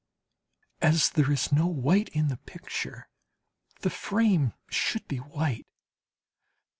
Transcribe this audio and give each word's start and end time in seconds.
As 0.81 1.11
there 1.11 1.31
is 1.31 1.51
no 1.51 1.67
white 1.67 2.09
in 2.09 2.29
the 2.29 2.37
picture, 2.37 3.07
the 3.81 3.91
frame 3.91 4.53
should 4.67 5.07
be 5.07 5.17
white. 5.17 5.67